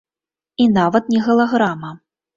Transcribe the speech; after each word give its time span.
І 0.65 0.67
нават 0.77 1.13
не 1.17 1.21
галаграма. 1.27 1.91